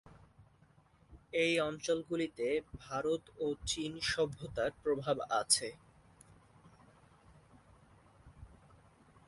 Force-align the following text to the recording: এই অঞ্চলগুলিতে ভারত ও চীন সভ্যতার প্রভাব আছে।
এই 1.35 1.53
অঞ্চলগুলিতে 1.59 2.47
ভারত 2.79 3.23
ও 3.37 3.47
চীন 3.67 3.93
সভ্যতার 4.11 4.71
প্রভাব 4.83 5.17
আছে। 5.41 5.69